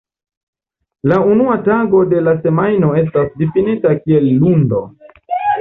[1.11, 4.83] La unua tago de la semajno estas difinita kiel lundo.